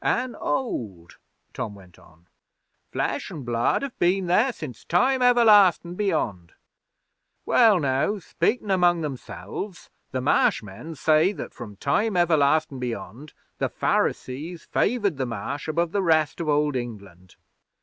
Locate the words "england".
16.75-17.35